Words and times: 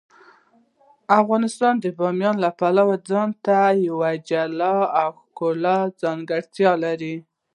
افغانستان 1.21 1.73
د 1.79 1.85
بامیان 1.99 2.35
د 2.39 2.45
پلوه 2.59 2.95
ځانته 3.09 3.57
یوه 3.87 4.09
جلا 4.29 4.75
او 5.01 5.09
ښکلې 5.23 5.79
ځانګړتیا 6.01 6.71
لري. 6.83 7.15